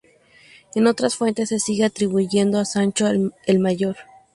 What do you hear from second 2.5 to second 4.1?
a Sancho el Mayor.